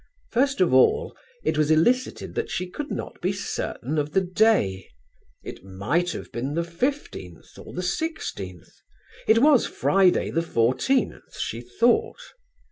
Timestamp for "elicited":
1.69-2.33